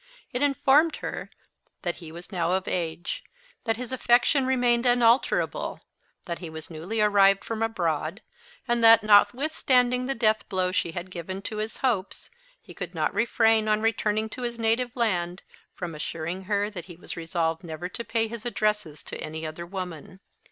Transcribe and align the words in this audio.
It 0.33 0.41
informed 0.41 0.95
her 0.95 1.29
that 1.83 1.97
he 1.97 2.11
was 2.11 2.31
now 2.31 2.53
of 2.53 2.67
age; 2.67 3.23
that 3.65 3.77
his 3.77 3.91
affection 3.93 4.47
remained 4.47 4.83
unalterable; 4.83 5.79
that 6.25 6.39
he 6.39 6.49
was 6.49 6.71
newly 6.71 6.99
arrived 6.99 7.43
from 7.45 7.61
abroad; 7.61 8.23
and 8.67 8.83
that, 8.83 9.03
notwithstanding 9.03 10.07
the 10.07 10.15
death 10.15 10.49
blow 10.49 10.71
she 10.71 10.93
had 10.93 11.11
given 11.11 11.43
to 11.43 11.57
his 11.57 11.77
hopes, 11.85 12.31
he 12.59 12.73
could 12.73 12.95
not 12.95 13.13
refrain, 13.13 13.67
on 13.67 13.81
returning 13.81 14.27
to 14.29 14.41
his 14.41 14.57
native 14.57 14.89
land, 14.95 15.43
from 15.75 15.93
assuring 15.93 16.45
her 16.45 16.71
that 16.71 16.85
he 16.85 16.95
was 16.95 17.15
resolved 17.15 17.63
never 17.63 17.87
to 17.87 18.03
pay 18.03 18.27
his 18.27 18.43
addresses 18.43 19.03
to 19.03 19.21
any 19.21 19.45
other 19.45 19.67
woman. 19.67 20.19